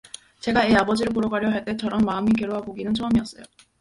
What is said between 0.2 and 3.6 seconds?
제가 애 아버지를 보러가려 할 때처럼 마음이 괴로와 보기는 처음이었어요.